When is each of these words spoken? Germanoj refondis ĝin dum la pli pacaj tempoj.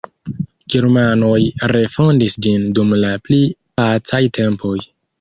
Germanoj 0.75 1.35
refondis 1.73 2.39
ĝin 2.47 2.67
dum 2.81 2.99
la 3.05 3.15
pli 3.29 3.41
pacaj 3.81 4.27
tempoj. 4.43 4.79